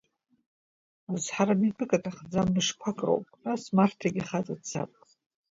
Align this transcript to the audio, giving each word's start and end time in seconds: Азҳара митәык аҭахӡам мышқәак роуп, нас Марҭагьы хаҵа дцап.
Азҳара 1.11 1.53
митәык 1.61 1.91
аҭахӡам 1.97 2.47
мышқәак 2.53 2.99
роуп, 3.07 3.25
нас 3.43 3.61
Марҭагьы 3.75 4.23
хаҵа 4.27 4.55
дцап. 4.59 4.91